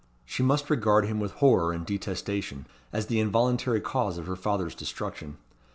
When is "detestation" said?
1.85-2.65